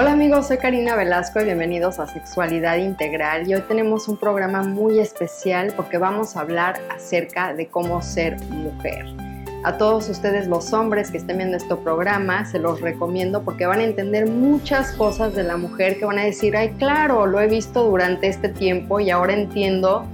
[0.00, 4.62] Hola amigos, soy Karina Velasco y bienvenidos a Sexualidad Integral y hoy tenemos un programa
[4.62, 9.06] muy especial porque vamos a hablar acerca de cómo ser mujer.
[9.64, 13.80] A todos ustedes los hombres que estén viendo este programa, se los recomiendo porque van
[13.80, 17.48] a entender muchas cosas de la mujer que van a decir, ay claro, lo he
[17.48, 20.06] visto durante este tiempo y ahora entiendo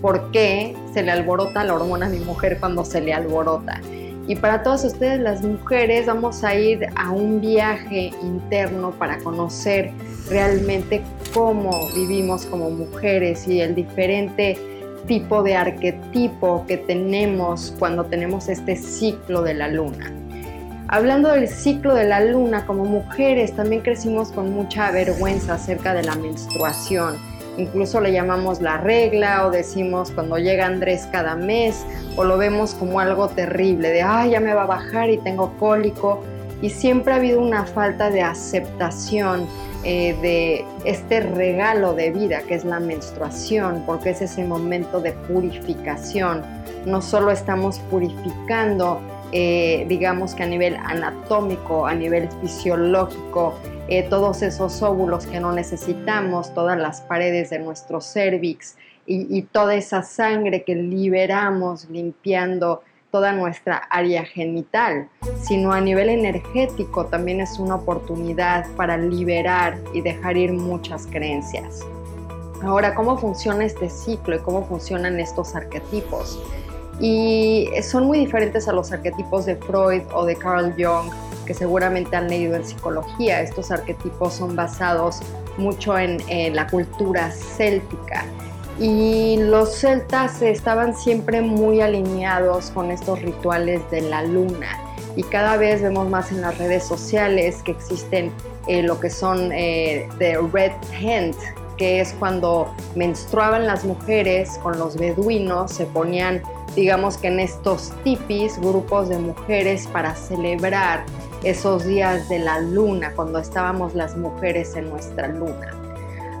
[0.00, 3.82] por qué se le alborota la hormona a mi mujer cuando se le alborota.
[4.28, 9.92] Y para todas ustedes las mujeres vamos a ir a un viaje interno para conocer
[10.28, 11.02] realmente
[11.32, 14.58] cómo vivimos como mujeres y el diferente
[15.06, 20.12] tipo de arquetipo que tenemos cuando tenemos este ciclo de la luna.
[20.88, 26.02] Hablando del ciclo de la luna, como mujeres también crecimos con mucha vergüenza acerca de
[26.02, 27.16] la menstruación
[27.58, 31.84] incluso le llamamos la regla o decimos cuando llega Andrés cada mes
[32.16, 35.52] o lo vemos como algo terrible de, ay, ya me va a bajar y tengo
[35.58, 36.22] cólico.
[36.62, 39.46] Y siempre ha habido una falta de aceptación
[39.84, 45.12] eh, de este regalo de vida que es la menstruación, porque es ese momento de
[45.12, 46.42] purificación.
[46.86, 49.00] No solo estamos purificando,
[49.32, 53.54] eh, digamos que a nivel anatómico, a nivel fisiológico,
[53.88, 58.76] eh, todos esos óvulos que no necesitamos, todas las paredes de nuestro cervix
[59.08, 65.08] y, toda esa sangre que liberamos limpiando toda nuestra área genital,
[65.40, 71.86] sino a nivel energético también es una oportunidad para liberar y dejar ir muchas creencias.
[72.62, 76.40] Ahora, ¿cómo funciona este ciclo y cómo funcionan estos arquetipos?
[77.00, 81.10] Y son muy diferentes a los arquetipos de Freud o de Carl Jung
[81.46, 83.40] que seguramente han leído en psicología.
[83.40, 85.20] Estos arquetipos son basados
[85.56, 86.20] mucho en,
[86.54, 88.26] la cultura céltica.
[88.78, 94.78] Y los celtas estaban siempre muy alineados con estos rituales de la luna.
[95.14, 98.30] Y cada vez vemos más en las redes sociales que existen
[98.66, 101.36] eh, lo que son eh, de Red Tent,
[101.78, 106.42] que es cuando menstruaban las mujeres con los beduinos, se ponían,
[106.76, 111.04] digamos que en estos tipis, grupos de mujeres para celebrar
[111.42, 115.72] esos días de la luna, cuando estábamos las mujeres en nuestra luna.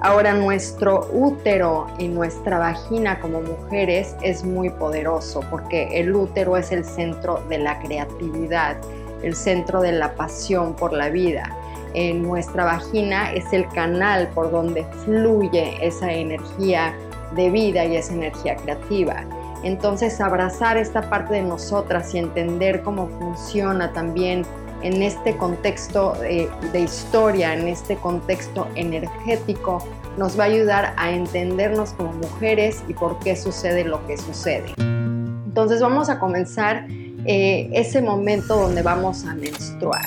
[0.02, 6.70] Ahora nuestro útero y nuestra vagina como mujeres es muy poderoso porque el útero es
[6.70, 8.76] el centro de la creatividad,
[9.22, 11.50] el centro de la pasión por la vida.
[11.94, 16.94] En nuestra vagina es el canal por donde fluye esa energía
[17.34, 19.24] de vida y esa energía creativa.
[19.66, 24.42] Entonces abrazar esta parte de nosotras y entender cómo funciona también
[24.82, 29.82] en este contexto de, historia, en este contexto energético,
[30.16, 34.72] nos va a ayudar a entendernos como mujeres y por qué sucede lo que sucede.
[34.78, 36.86] Entonces vamos a comenzar
[37.24, 40.04] eh, ese momento donde vamos a menstruar.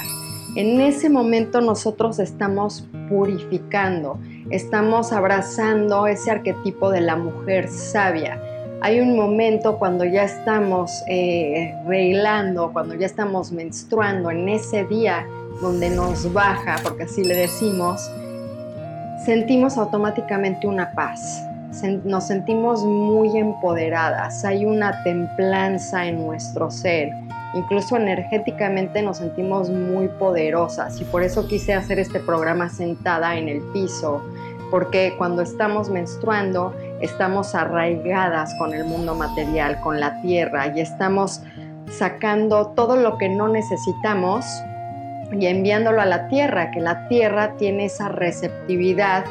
[0.55, 4.19] En ese momento nosotros estamos purificando,
[4.51, 8.41] estamos abrazando ese arquetipo de la mujer sabia,
[8.81, 15.25] hay un momento cuando ya estamos eh, reglando, cuando ya estamos menstruando, en ese día
[15.61, 18.09] donde nos baja, porque así le decimos,
[19.25, 21.43] sentimos automáticamente una paz,
[22.05, 27.11] nos sentimos muy empoderadas, hay una templanza en nuestro ser,
[27.53, 31.01] incluso energéticamente nos sentimos muy poderosas.
[31.01, 34.23] Y por eso quise hacer este programa sentada en el piso,
[34.71, 41.41] porque cuando estamos menstruando estamos arraigadas con el mundo material, con la tierra y estamos
[41.89, 44.45] sacando todo lo que no necesitamos
[45.31, 49.25] y enviándolo a la tierra, que la tierra tiene esa receptividad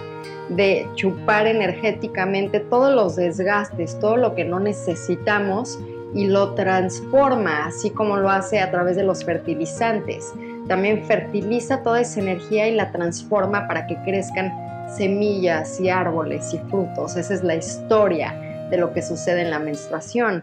[0.49, 5.79] de chupar energéticamente todos los desgastes, todo lo que no necesitamos
[6.15, 10.33] y lo transforma, así como lo hace a través de los fertilizantes.
[10.67, 16.59] También fertiliza toda esa energía y la transforma para que crezcan semillas y árboles y
[16.71, 17.17] frutos.
[17.17, 18.35] Esa es la historia
[18.71, 20.43] de lo que sucede en la menstruación.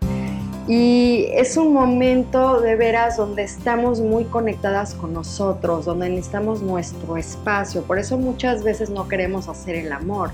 [0.67, 7.17] Y es un momento de veras donde estamos muy conectadas con nosotros, donde necesitamos nuestro
[7.17, 7.83] espacio.
[7.83, 10.31] Por eso muchas veces no queremos hacer el amor.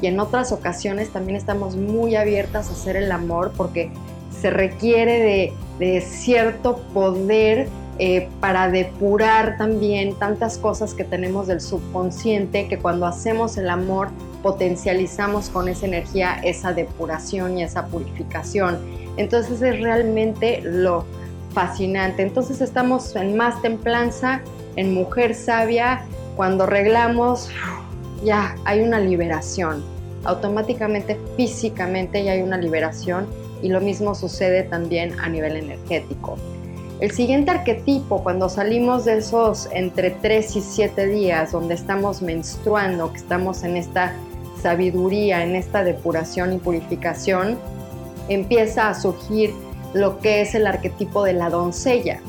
[0.00, 3.90] Y en otras ocasiones también estamos muy abiertas a hacer el amor porque
[4.40, 7.68] se requiere de, de cierto poder
[7.98, 14.08] eh, para depurar también tantas cosas que tenemos del subconsciente que cuando hacemos el amor
[14.42, 18.78] potencializamos con esa energía esa depuración y esa purificación.
[19.16, 21.04] Entonces es realmente lo
[21.52, 22.22] fascinante.
[22.22, 24.40] Entonces estamos en más templanza,
[24.76, 26.04] en mujer sabia,
[26.36, 27.48] cuando arreglamos
[28.24, 29.84] ya hay una liberación.
[30.24, 33.26] Automáticamente, físicamente ya hay una liberación
[33.62, 36.36] y lo mismo sucede también a nivel energético.
[37.00, 43.10] El siguiente arquetipo, cuando salimos de esos entre 3 y 7 días donde estamos menstruando,
[43.10, 44.14] que estamos en esta
[44.62, 47.58] sabiduría, en esta depuración y purificación,
[48.28, 49.52] empieza a surgir
[49.92, 52.20] lo que es el arquetipo de la doncella.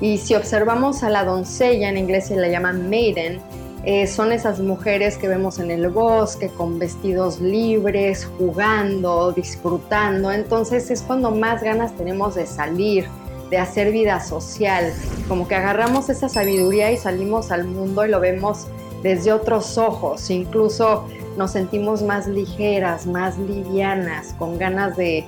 [0.00, 3.40] Y si observamos a la doncella, en inglés se la llaman maiden,
[3.84, 10.32] eh, son esas mujeres que vemos en el bosque con vestidos libres, jugando, disfrutando.
[10.32, 13.06] Entonces es cuando más ganas tenemos de salir,
[13.50, 14.92] de hacer vida social,
[15.26, 18.66] como que agarramos esa sabiduría y salimos al mundo y lo vemos
[19.02, 21.06] desde otros ojos, incluso
[21.36, 25.24] nos sentimos más ligeras, más livianas, con ganas de,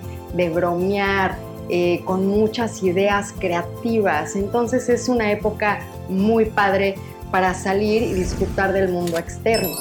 [0.52, 1.37] bromear,
[1.69, 4.34] eh, con muchas ideas creativas.
[4.34, 6.96] Entonces es una época muy padre
[7.31, 9.76] para salir y disfrutar del mundo externo.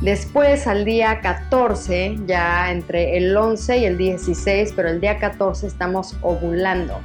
[0.00, 5.66] Después al día 14, ya entre el 11 y el 16, pero el día 14
[5.66, 7.00] estamos ovulando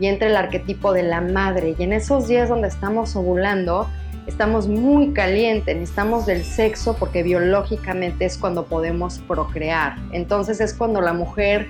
[0.00, 1.74] y entre el arquetipo de la madre.
[1.78, 3.88] Y en esos días donde estamos ovulando,
[4.26, 9.96] estamos muy calientes, necesitamos del sexo porque biológicamente es cuando podemos procrear.
[10.12, 11.66] Entonces es cuando la mujer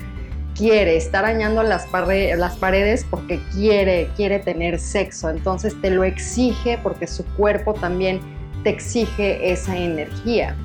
[0.56, 5.30] quiere estar arañando las, las paredes porque quiere, quiere tener sexo.
[5.30, 8.20] Entonces te lo exige porque su cuerpo también
[8.64, 10.56] te exige esa energía.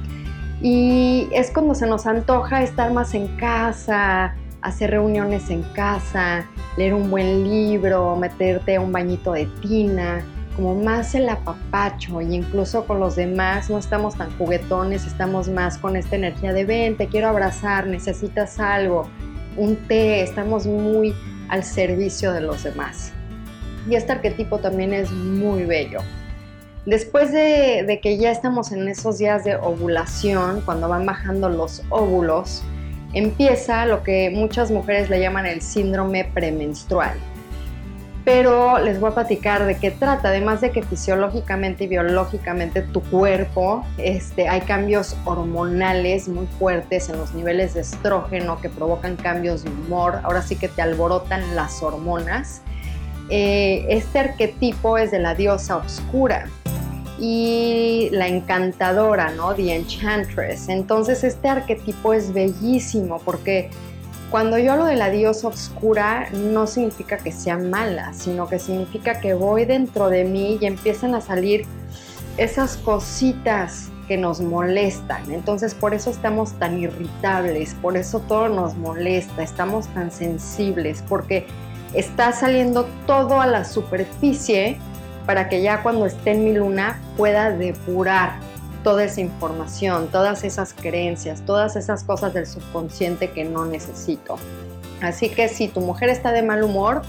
[0.62, 6.48] Y es cuando se nos antoja estar más en casa, hacer reuniones en casa,
[6.78, 10.24] leer un buen libro, meterte a un bañito de tina,
[10.56, 15.78] como más el apapacho y incluso con los demás no estamos tan juguetones, estamos más
[15.78, 19.08] con esta energía de ven, te quiero abrazar, necesitas algo,
[19.58, 21.14] un té, estamos muy
[21.50, 23.14] al servicio de los demás.
[23.90, 26.00] Y este arquetipo también es muy bello.
[26.86, 31.82] Después de, de que ya estamos en esos días de ovulación, cuando van bajando los
[31.90, 32.64] óvulos,
[33.14, 37.14] empieza lo que muchas mujeres le llaman el síndrome premenstrual.
[38.26, 43.02] Pero les voy a platicar de qué trata, además de que fisiológicamente y biológicamente tu
[43.02, 49.64] cuerpo, este, hay cambios hormonales muy fuertes en los niveles de estrógeno que provocan cambios
[49.64, 52.62] de humor, ahora sí que te alborotan las hormonas.
[53.30, 56.48] Eh, este arquetipo es de la diosa oscura
[57.26, 59.56] y la encantadora, ¿no?
[59.56, 60.68] The Enchantress.
[60.68, 63.70] Entonces este arquetipo es bellísimo porque
[64.30, 69.22] cuando yo hablo de la diosa oscura no significa que sea mala, sino que significa
[69.22, 71.66] que voy dentro de mí y empiezan a salir
[72.36, 75.32] esas cositas que nos molestan.
[75.32, 81.48] Entonces por eso estamos tan irritables, por eso todo nos molesta, estamos tan sensibles, porque
[81.94, 84.78] está saliendo todo a la superficie
[85.26, 88.40] para que ya cuando esté en mi luna pueda depurar
[88.84, 94.38] toda esa información, todas esas creencias, todas esas cosas del subconsciente que no necesito.
[95.02, 97.02] Así que si tu mujer está de mal humor,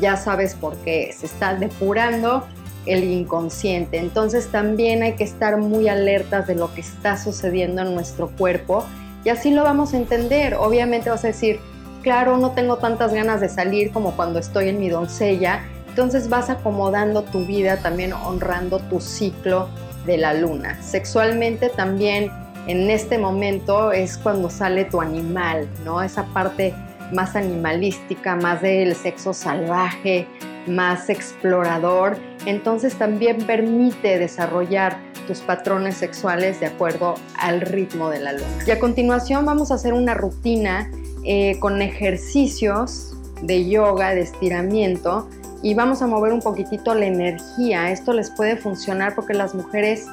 [0.00, 2.44] ya sabes por qué se está depurando
[2.86, 3.98] el inconsciente.
[3.98, 8.84] Entonces también hay que estar muy alertas de lo que está sucediendo en nuestro cuerpo
[9.24, 10.54] y así lo vamos a entender.
[10.54, 11.60] Obviamente vas a decir,
[12.02, 15.62] claro, no tengo tantas ganas de salir como cuando estoy en mi doncella,
[15.98, 19.68] entonces vas acomodando tu vida también honrando tu ciclo
[20.06, 20.80] de la luna.
[20.80, 22.30] Sexualmente también
[22.68, 26.00] en este momento es cuando sale tu animal, ¿no?
[26.00, 26.72] Esa parte
[27.12, 30.28] más animalística, más del sexo salvaje,
[30.68, 32.16] más explorador.
[32.46, 34.96] Entonces también permite desarrollar
[35.26, 38.46] tus patrones sexuales de acuerdo al ritmo de la luna.
[38.64, 40.88] Y a continuación vamos a hacer una rutina
[41.24, 45.28] eh, con ejercicios de yoga, de estiramiento,
[45.62, 47.90] y vamos a mover un poquitito la energía.
[47.90, 50.06] Esto les puede funcionar porque las mujeres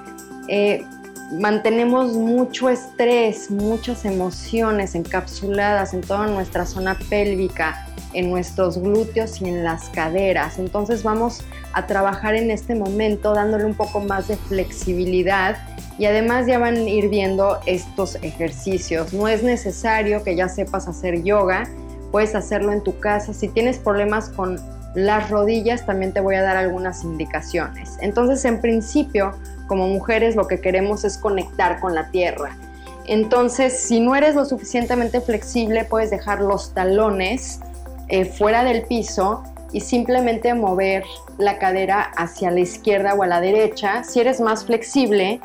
[0.48, 0.84] eh,
[1.32, 9.50] mantenemos mucho estrés, muchas emociones encapsuladas en toda nuestra zona pélvica, en nuestros glúteos y
[9.50, 10.58] en las caderas.
[10.58, 15.58] Entonces vamos a trabajar en este momento dándole un poco más de flexibilidad
[15.98, 19.14] y además ya van a ir viendo estos ejercicios.
[19.14, 21.70] No es necesario que ya sepas hacer yoga,
[22.12, 23.34] puedes hacerlo en tu casa.
[23.34, 24.60] Si tienes problemas con
[24.96, 27.98] las rodillas también te voy a dar algunas indicaciones.
[28.02, 29.34] Entonces, en principio,
[29.68, 32.56] como mujeres lo que queremos es conectar con la tierra.
[33.06, 37.60] Entonces, si no eres lo suficientemente flexible, puedes dejar los talones
[38.08, 41.04] eh, fuera del piso y simplemente mover
[41.38, 44.04] la cadera hacia la izquierda o a la derecha.
[44.04, 45.42] Si eres más flexible,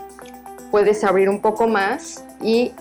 [0.71, 2.73] puedes abrir un poco más y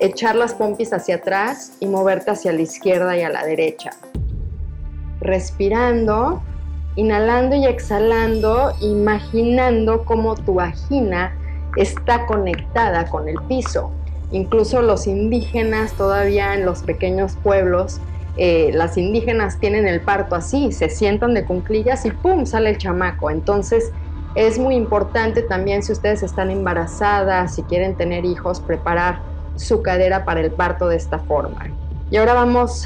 [0.00, 3.90] echar las pompis hacia atrás y moverte hacia la izquierda y a la derecha
[5.20, 6.42] respirando,
[6.96, 11.34] inhalando y exhalando, imaginando cómo tu vagina
[11.76, 13.92] está conectada con el piso.
[14.32, 18.00] Incluso los indígenas todavía en los pequeños pueblos
[18.36, 22.46] eh, las indígenas tienen el parto así, se sientan de cunclillas y ¡pum!
[22.46, 23.30] sale el chamaco.
[23.30, 23.92] Entonces
[24.34, 29.20] es muy importante también si ustedes están embarazadas, si quieren tener hijos, preparar
[29.56, 31.66] su cadera para el parto de esta forma.
[32.10, 32.84] Y ahora vamos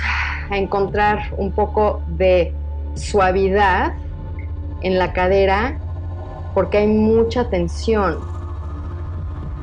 [0.50, 2.52] a encontrar un poco de
[2.94, 3.94] suavidad
[4.82, 5.78] en la cadera
[6.54, 8.18] porque hay mucha tensión.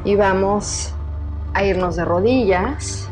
[0.04, 0.94] Y vamos
[1.54, 3.10] a irnos de rodillas,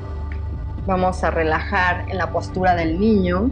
[0.86, 3.52] vamos a relajar en la postura del niño,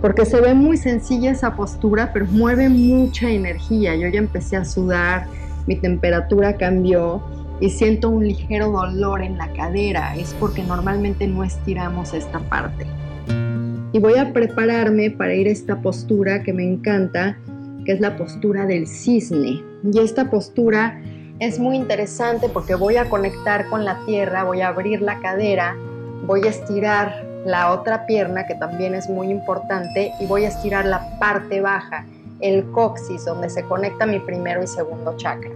[0.00, 3.96] porque se ve muy sencilla esa postura, pero mueve mucha energía.
[3.96, 5.26] Yo ya empecé a sudar,
[5.66, 7.22] mi temperatura cambió
[7.60, 12.86] y siento un ligero dolor en la cadera, es porque normalmente no estiramos esta parte.
[13.92, 17.36] Y voy a prepararme para ir a esta postura que me encanta,
[17.84, 19.62] que es la postura del cisne.
[19.92, 21.00] Y esta postura
[21.40, 25.74] es muy interesante porque voy a conectar con la tierra, voy a abrir la cadera,
[26.26, 30.84] voy a estirar la otra pierna, que también es muy importante, y voy a estirar
[30.84, 32.04] la parte baja,
[32.40, 35.50] el coxis, donde se conecta mi primero y segundo chakra.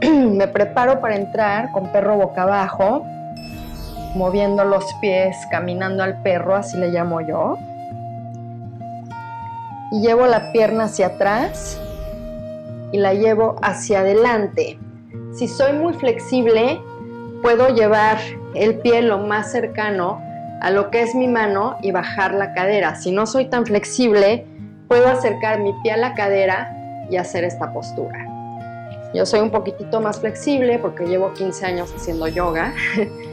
[0.02, 3.06] me preparo para entrar con perro boca abajo,
[4.14, 7.58] moviendo los pies, caminando al perro, así le llamo yo.
[9.90, 11.80] Y llevo la pierna hacia atrás
[12.92, 14.78] y la llevo hacia adelante.
[15.32, 16.80] Si soy muy flexible,
[17.42, 18.18] puedo llevar
[18.54, 20.20] el pie lo más cercano
[20.60, 22.94] a lo que es mi mano y bajar la cadera.
[22.94, 24.46] Si no soy tan flexible,
[24.88, 28.26] puedo acercar mi pie a la cadera y hacer esta postura.
[29.12, 32.72] Yo soy un poquitito más flexible porque llevo 15 años haciendo yoga.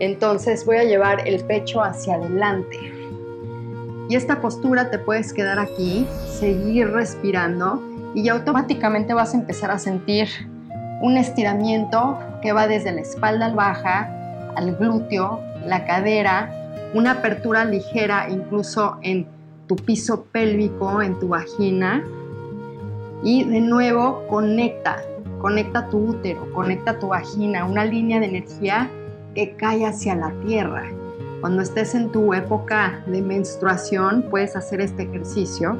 [0.00, 2.78] Entonces voy a llevar el pecho hacia adelante.
[4.08, 6.06] Y esta postura te puedes quedar aquí,
[6.38, 7.82] seguir respirando
[8.14, 10.28] y automáticamente vas a empezar a sentir
[11.00, 14.10] un estiramiento que va desde la espalda al baja,
[14.56, 16.50] al glúteo, la cadera,
[16.94, 19.26] una apertura ligera incluso en
[19.66, 22.04] tu piso pélvico, en tu vagina.
[23.22, 24.98] Y de nuevo conecta,
[25.44, 28.88] Conecta tu útero, conecta tu vagina, una línea de energía
[29.34, 30.84] que cae hacia la tierra.
[31.40, 35.76] Cuando estés en tu época de menstruación, puedes hacer este ejercicio.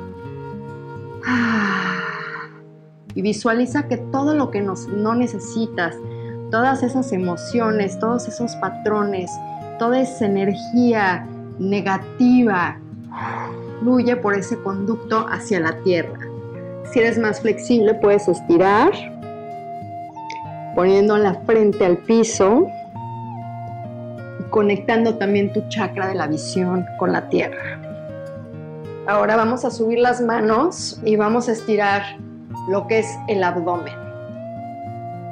[3.14, 5.96] Y visualiza que todo lo que no necesitas,
[6.50, 9.30] todas esas emociones, todos esos patrones,
[9.78, 11.26] toda esa energía
[11.58, 12.78] negativa,
[13.80, 16.18] fluye por ese conducto hacia la tierra.
[16.92, 18.92] Si eres más flexible, puedes estirar
[20.74, 22.66] poniendo la frente al piso
[24.54, 27.80] conectando también tu chakra de la visión con la tierra.
[29.08, 32.02] Ahora vamos a subir las manos y vamos a estirar
[32.68, 33.92] lo que es el abdomen.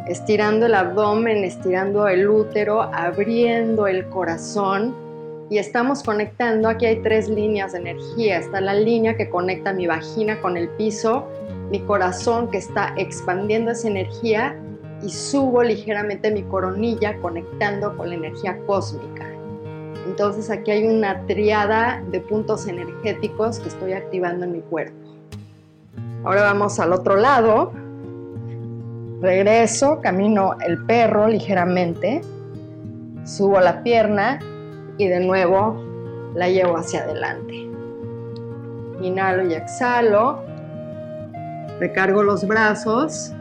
[0.09, 4.93] Estirando el abdomen, estirando el útero, abriendo el corazón
[5.49, 6.69] y estamos conectando.
[6.69, 8.39] Aquí hay tres líneas de energía.
[8.39, 11.29] Está la línea que conecta mi vagina con el piso,
[11.71, 14.57] mi corazón que está expandiendo esa energía
[15.03, 19.27] y subo ligeramente mi coronilla conectando con la energía cósmica.
[20.07, 24.97] Entonces aquí hay una triada de puntos energéticos que estoy activando en mi cuerpo.
[26.25, 27.73] Ahora vamos al otro lado.
[29.21, 32.23] Regreso, camino el perro ligeramente,
[33.25, 34.41] subo la pierna
[34.99, 35.81] y de nuevo
[36.35, 37.69] la llevo hacia adelante.
[39.01, 40.41] Inhalo y exhalo.
[41.79, 43.33] Recargo los brazos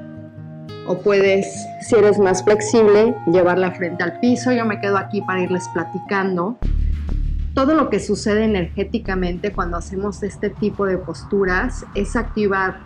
[0.88, 1.48] o puedes,
[1.82, 4.52] si eres más flexible, llevar la frente al piso.
[4.52, 6.58] Yo me quedo aquí para irles platicando.
[7.54, 12.80] Todo lo que sucede energéticamente cuando hacemos este tipo de posturas es activar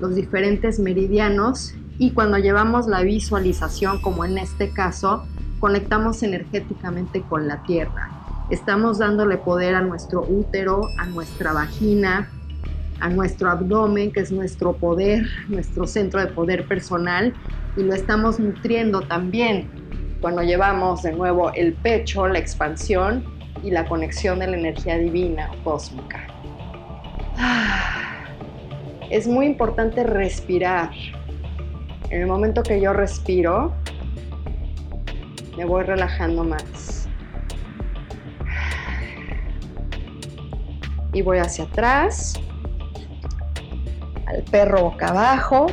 [0.00, 5.24] los diferentes meridianos y cuando llevamos la visualización, como en este caso,
[5.60, 8.10] conectamos energéticamente con la tierra.
[8.50, 12.28] Estamos dándole poder a nuestro útero, a nuestra vagina,
[13.00, 17.34] a nuestro abdomen, que es nuestro poder, nuestro centro de poder personal,
[17.76, 19.68] y lo estamos nutriendo también
[20.20, 23.24] cuando llevamos de nuevo el pecho, la expansión
[23.62, 26.26] y la conexión de la energía divina o cósmica.
[29.10, 30.90] Es muy importante respirar.
[32.10, 33.74] En el momento que yo respiro,
[35.56, 37.08] me voy relajando más.
[41.12, 42.40] Y voy hacia atrás
[44.34, 45.66] al perro boca abajo,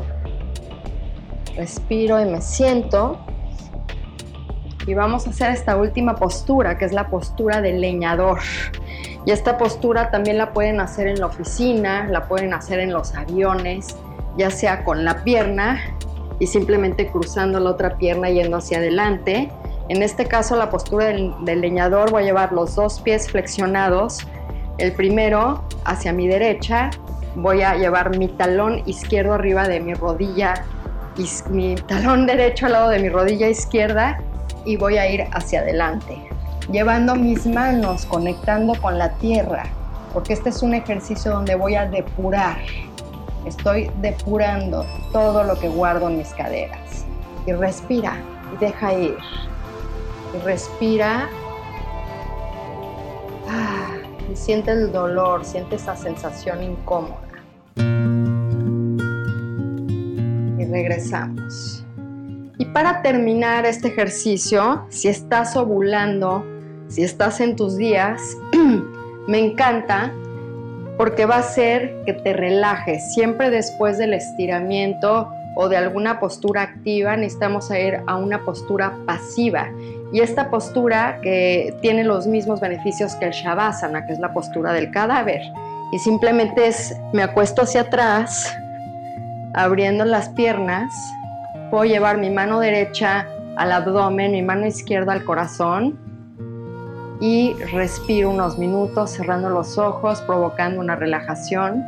[1.55, 3.19] respiro y me siento.
[4.87, 8.39] Y vamos a hacer esta última postura, que es la postura del leñador.
[9.25, 13.13] Y esta postura también la pueden hacer en la oficina, la pueden hacer en los
[13.13, 13.95] aviones,
[14.37, 15.79] ya sea con la pierna
[16.39, 19.51] y simplemente cruzando la otra pierna yendo hacia adelante.
[19.89, 24.25] En este caso, la postura del, leñador, voy a llevar los dos pies flexionados.
[24.79, 26.89] El primero hacia mi derecha,
[27.35, 30.65] voy a llevar mi talón izquierdo arriba de mi rodilla,
[31.49, 34.19] mi talón derecho al lado de mi rodilla izquierda
[34.65, 36.17] y voy a ir hacia adelante,
[36.71, 39.65] llevando mis manos conectando con la tierra,
[40.13, 42.57] porque este es un ejercicio donde voy a depurar.
[43.45, 47.05] Estoy depurando todo lo que guardo en mis caderas.
[47.47, 48.17] Y respira
[48.53, 49.17] y deja ir.
[50.35, 51.27] Y respira.
[54.41, 57.27] Siente el dolor, siente esa sensación incómoda.
[60.57, 61.85] Y regresamos.
[62.57, 66.43] Y para terminar este ejercicio, si estás ovulando,
[66.87, 68.19] si estás en tus días,
[69.27, 70.11] me encanta
[70.97, 73.13] porque va a ser que te relajes.
[73.13, 79.69] Siempre después del estiramiento o de alguna postura activa necesitamos ir a una postura pasiva.
[80.13, 84.73] Y esta postura que tiene los mismos beneficios que el Shavasana, que es la postura
[84.73, 85.41] del cadáver.
[85.91, 88.53] Y simplemente es, me acuesto hacia atrás,
[89.53, 90.93] abriendo las piernas,
[91.69, 95.99] puedo llevar mi mano derecha al abdomen, mi mano izquierda al corazón
[97.21, 101.85] y respiro unos minutos cerrando los ojos, provocando una relajación.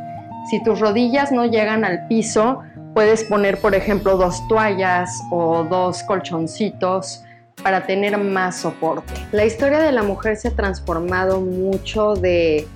[0.50, 2.62] Si tus rodillas no llegan al piso,
[2.94, 7.23] puedes poner, por ejemplo, dos toallas o dos colchoncitos
[7.64, 9.14] para tener más soporte.
[9.32, 12.68] La historia de la mujer se ha transformado mucho de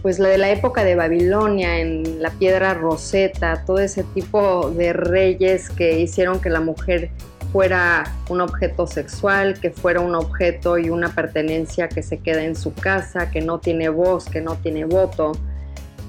[0.00, 4.94] pues la de la época de Babilonia, en la piedra roseta, todo ese tipo de
[4.94, 7.10] reyes que hicieron que la mujer
[7.52, 12.56] fuera un objeto sexual, que fuera un objeto y una pertenencia que se queda en
[12.56, 15.32] su casa, que no tiene voz, que no tiene voto.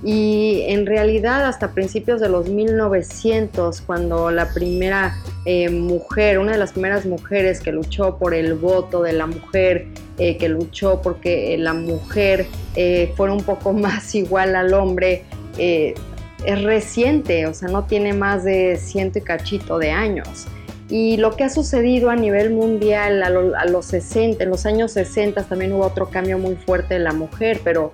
[0.03, 6.57] Y en realidad hasta principios de los 1900, cuando la primera eh, mujer, una de
[6.57, 9.87] las primeras mujeres que luchó por el voto de la mujer,
[10.17, 15.23] eh, que luchó porque la mujer eh, fuera un poco más igual al hombre,
[15.57, 20.47] es reciente, o sea, no tiene más de ciento y cachito de años.
[20.89, 25.43] Y lo que ha sucedido a nivel mundial a, los 60, en los años 60
[25.43, 27.91] también hubo otro cambio muy fuerte de la mujer, pero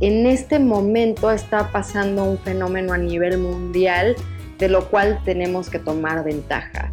[0.00, 4.14] en este momento está pasando un fenómeno a nivel mundial
[4.58, 6.92] de lo cual tenemos que tomar ventaja.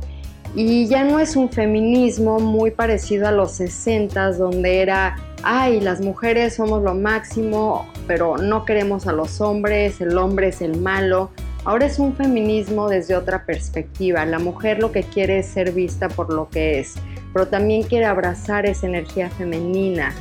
[0.55, 5.99] Y ya no es un feminismo muy parecido a los 60 donde era, ay, las
[5.99, 11.31] mujeres somos lo máximo, pero no queremos a los hombres, el hombre es el malo.
[11.65, 14.25] Ahora es un feminismo desde otra perspectiva.
[14.25, 16.93] La mujer lo que quiere es ser vista por lo que es,
[17.33, 20.13] pero también quiere abrazar esa energía femenina,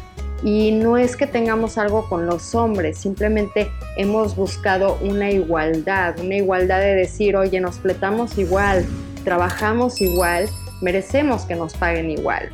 [0.45, 6.37] y no es que tengamos algo con los hombres, simplemente hemos buscado una igualdad, una
[6.37, 8.85] igualdad de decir, oye, nos pletamos igual,
[9.25, 10.51] trabajamos igual,
[10.83, 12.51] merecemos que nos paguen igual.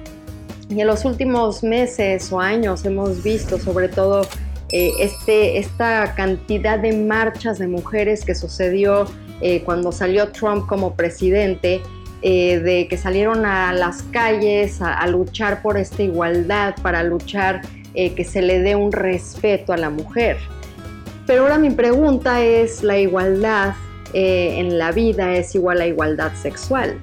[0.69, 4.23] Y en los últimos meses o años hemos visto sobre todo
[4.71, 9.07] eh, este, esta cantidad de marchas de mujeres que sucedió
[9.41, 11.83] eh, cuando salió Trump como presidente,
[12.23, 17.63] eh, de que salieron a las calles a, a, luchar por esta igualdad, para luchar
[17.95, 20.37] eh, que se le dé un respeto a la mujer.
[21.27, 23.75] Pero ahora mi pregunta es, ¿la igualdad
[24.13, 26.99] eh, en la vida es igual a igualdad sexual?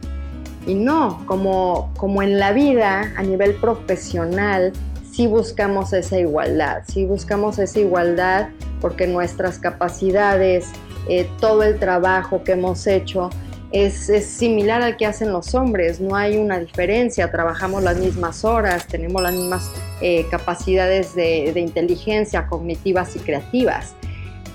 [0.65, 4.73] Y no, como, como en la vida a nivel profesional,
[5.11, 8.49] sí buscamos esa igualdad, sí buscamos esa igualdad
[8.81, 10.67] porque nuestras capacidades,
[11.09, 13.29] eh, todo el trabajo que hemos hecho,
[13.71, 18.87] es, similar al que hacen los hombres, no hay una diferencia, trabajamos las mismas horas,
[18.87, 23.93] tenemos las mismas eh, capacidades de, de inteligencia cognitivas y creativas.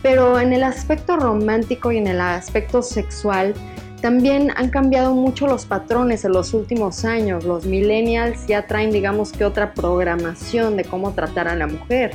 [0.02, 3.54] Pero en el aspecto romántico y en el aspecto sexual,
[4.02, 7.44] también han cambiado mucho los patrones en los últimos años.
[7.44, 12.10] Los millennials ya traen, digamos que otra programación de cómo tratar a la mujer.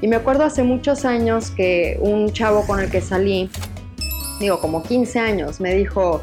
[0.00, 3.50] Y me acuerdo hace muchos años que un chavo con el que salí,
[4.40, 6.22] digo como 15 años, me dijo,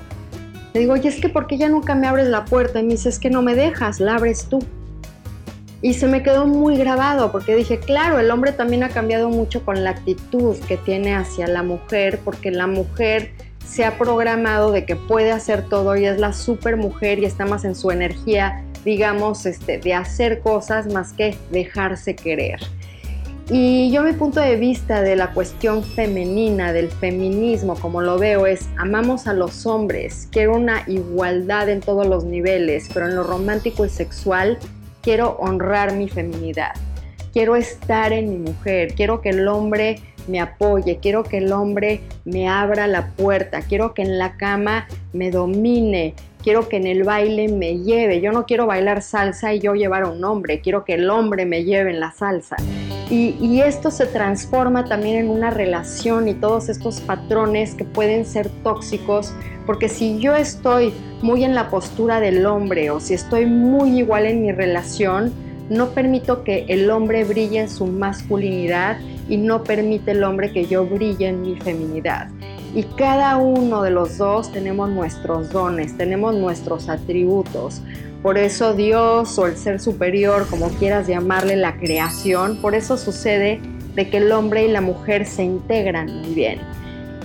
[0.75, 2.81] le digo, oye, es que ¿por qué ya nunca me abres la puerta?
[2.81, 4.59] Y me dice, es que no me dejas, la abres tú.
[5.81, 9.63] Y se me quedó muy grabado porque dije, claro, el hombre también ha cambiado mucho
[9.63, 13.31] con la actitud que tiene hacia la mujer, porque la mujer
[13.65, 17.45] se ha programado de que puede hacer todo y es la super mujer y está
[17.45, 22.59] más en su energía, digamos, este, de hacer cosas más que dejarse querer.
[23.47, 28.47] Y yo mi punto de vista de la cuestión femenina, del feminismo, como lo veo,
[28.47, 33.21] es amamos a los hombres, quiero una igualdad en todos los niveles, pero en lo
[33.21, 34.58] romántico y sexual
[35.03, 36.71] quiero honrar mi feminidad,
[37.34, 42.01] quiero estar en mi mujer, quiero que el hombre me apoye, quiero que el hombre
[42.23, 47.03] me abra la puerta, quiero que en la cama me domine, quiero que en el
[47.03, 48.21] baile me lleve.
[48.21, 51.45] Yo no quiero bailar salsa y yo llevar a un hombre, quiero que el hombre
[51.45, 52.55] me lleve en la salsa.
[53.10, 58.50] Y, esto se transforma también en una relación y todos estos patrones que pueden ser
[58.63, 59.34] tóxicos,
[59.65, 60.91] porque si yo estoy
[61.22, 65.32] muy en la postura del hombre o si estoy muy igual en mi relación,
[65.70, 68.98] no permito que el hombre brille en su masculinidad
[69.30, 72.30] y no permite el hombre que yo brille en mi feminidad.
[72.76, 77.82] Y cada uno de los dos tenemos nuestros dones, tenemos nuestros atributos.
[78.25, 83.61] Por eso Dios o el ser superior, como quieras llamarle la creación, por eso sucede
[83.93, 86.59] de que el hombre y la mujer se integran muy bien.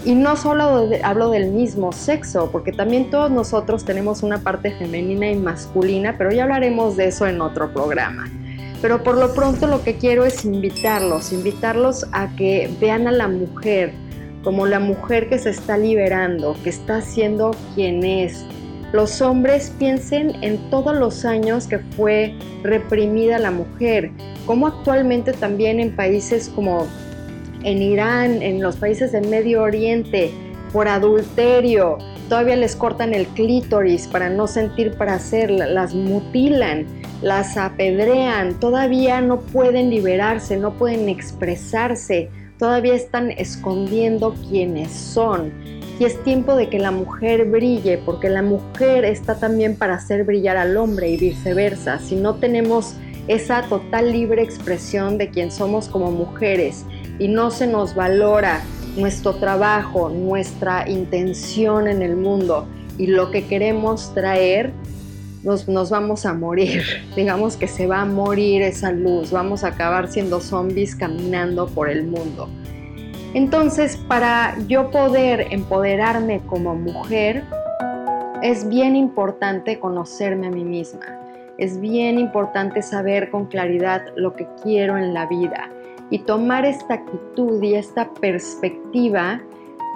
[0.04, 5.30] Y no solo hablo del mismo sexo, porque también todos nosotros tenemos una parte femenina
[5.30, 8.28] y masculina, pero ya hablaremos de eso en otro programa.
[8.82, 13.26] Pero por lo pronto lo que quiero es invitarlos, invitarlos a que vean a la
[13.26, 13.94] mujer
[14.44, 18.44] como la mujer que se está liberando, que está siendo quien es.
[18.92, 24.11] Los hombres piensen en todos los años que fue reprimida la mujer,
[24.46, 26.88] como actualmente también en países como
[27.62, 30.33] en Irán, en los países del Medio Oriente,
[30.72, 31.98] por adulterio,
[32.29, 36.87] todavía les cortan el clítoris para no sentir placer, las mutilan,
[37.22, 45.53] las apedrean, todavía no pueden liberarse, no pueden expresarse, todavía están escondiendo quiénes son.
[46.00, 50.24] Y es tiempo de que la mujer brille, porque la mujer está también para hacer
[50.24, 51.98] brillar al hombre y viceversa.
[51.98, 52.94] Si no tenemos
[53.28, 56.86] esa total libre expresión de quién somos como mujeres
[57.18, 58.62] y no se nos valora
[58.96, 64.72] nuestro trabajo, nuestra intención en el mundo y lo que queremos traer,
[65.42, 66.82] nos, nos, vamos a morir.
[67.14, 71.90] Digamos que se va a morir esa luz, vamos a acabar siendo zombies caminando por
[71.90, 72.48] el mundo.
[73.33, 77.45] Entonces, para yo poder empoderarme como mujer,
[78.43, 81.21] es bien importante conocerme a mí misma.
[81.57, 85.71] Es bien importante saber con claridad lo que quiero en la vida
[86.11, 89.40] y tomar esta actitud y esta perspectiva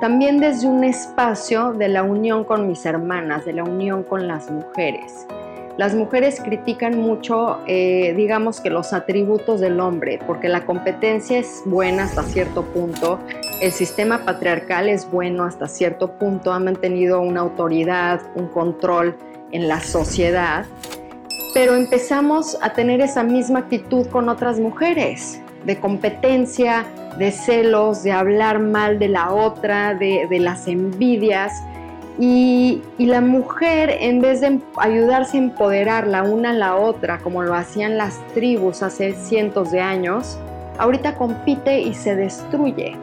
[0.00, 4.50] también desde un espacio de la unión con mis hermanas, de la unión con las
[4.50, 5.26] mujeres.
[5.76, 11.62] Las mujeres critican mucho, eh, digamos que los atributos del hombre, porque la competencia es
[11.66, 13.18] buena hasta cierto punto,
[13.60, 19.16] el sistema patriarcal es bueno hasta cierto punto, ha mantenido una autoridad, un control
[19.50, 20.64] en la sociedad,
[21.54, 26.84] pero empezamos a tener esa misma actitud con otras mujeres de competencia,
[27.18, 31.52] de celos, de hablar mal de la otra, de, las envidias.
[32.18, 37.42] Y, la mujer, en vez de ayudarse a empoderar la una a la otra, como
[37.42, 40.38] lo hacían las tribus hace cientos de años,
[40.78, 42.96] ahorita compite y se destruye.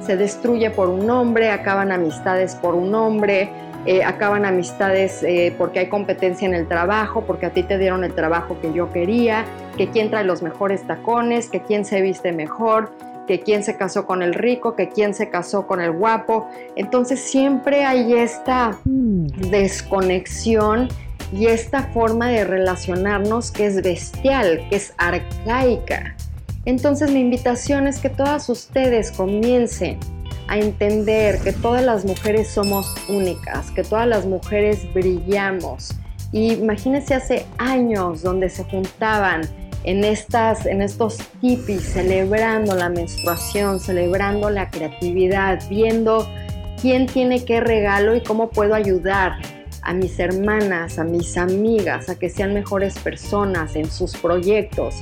[0.00, 3.50] Se destruye por un hombre, acaban amistades por un hombre,
[3.86, 8.04] eh, acaban amistades eh, porque hay competencia en el trabajo, porque a ti te dieron
[8.04, 9.44] el trabajo que yo quería,
[9.76, 12.90] que quién trae los mejores tacones, que quién se viste mejor,
[13.28, 16.48] que quién se casó con el rico, que quién se casó con el guapo.
[16.74, 20.88] Entonces siempre hay esta desconexión
[21.32, 26.16] y esta forma de relacionarnos que es bestial, que es arcaica.
[26.64, 30.00] Entonces mi invitación es que todas ustedes comiencen
[30.48, 35.94] a entender que todas las mujeres somos únicas, que todas las mujeres brillamos.
[36.32, 39.42] Imagínense hace años donde se juntaban
[39.84, 46.28] en, estas, en estos tipis celebrando la menstruación, celebrando la creatividad, viendo
[46.80, 49.38] quién tiene qué regalo y cómo puedo ayudar
[49.82, 54.96] a mis hermanas, a mis amigas, a que sean mejores personas en sus proyectos.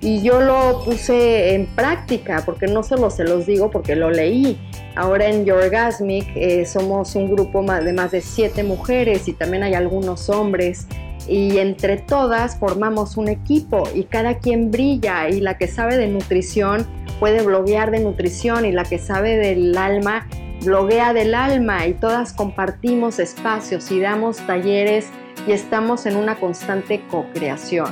[0.00, 4.58] Y yo lo puse en práctica, porque no solo se los digo porque lo leí,
[4.96, 9.74] Ahora en Yorgasmic eh, somos un grupo de más de siete mujeres y también hay
[9.74, 10.86] algunos hombres
[11.28, 16.08] y entre todas formamos un equipo y cada quien brilla y la que sabe de
[16.08, 16.86] nutrición
[17.18, 20.26] puede bloguear de nutrición y la que sabe del alma
[20.64, 25.08] bloguea del alma y todas compartimos espacios y damos talleres
[25.46, 27.88] y estamos en una constante co-creación.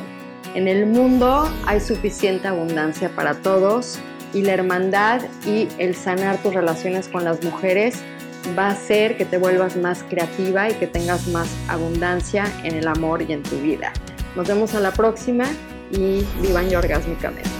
[0.54, 3.98] En el mundo hay suficiente abundancia para todos
[4.34, 8.02] y la hermandad y el sanar tus relaciones con las mujeres
[8.58, 12.86] va a hacer que te vuelvas más creativa y que tengas más abundancia en el
[12.86, 13.92] amor y en tu vida.
[14.36, 15.46] Nos vemos a la próxima
[15.90, 17.57] y vivan orgásmicamente.